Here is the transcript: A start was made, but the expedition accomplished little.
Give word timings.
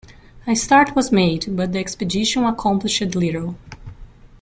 A 0.47 0.55
start 0.55 0.95
was 0.95 1.11
made, 1.11 1.55
but 1.55 1.73
the 1.73 1.77
expedition 1.79 2.43
accomplished 2.43 3.13
little. 3.13 3.55